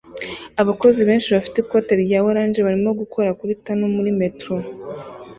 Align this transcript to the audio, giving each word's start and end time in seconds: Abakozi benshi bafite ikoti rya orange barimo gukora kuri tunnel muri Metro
Abakozi 0.61 0.99
benshi 1.09 1.29
bafite 1.35 1.57
ikoti 1.59 1.91
rya 2.03 2.19
orange 2.29 2.59
barimo 2.67 2.91
gukora 3.01 3.29
kuri 3.39 3.53
tunnel 3.63 3.89
muri 3.97 4.11
Metro 4.21 4.53